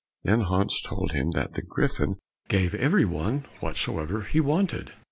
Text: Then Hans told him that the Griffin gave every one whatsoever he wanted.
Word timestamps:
Then 0.23 0.41
Hans 0.41 0.81
told 0.81 1.11
him 1.11 1.29
that 1.35 1.53
the 1.53 1.61
Griffin 1.61 2.15
gave 2.49 2.73
every 2.73 3.05
one 3.05 3.45
whatsoever 3.59 4.23
he 4.23 4.39
wanted. 4.39 4.93